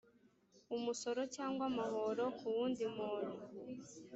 umusoro 0.75 1.21
cyangwa 1.35 1.63
amahoro 1.71 2.23
ku 2.37 2.45
wundi 2.55 2.83
muntu 2.95 3.35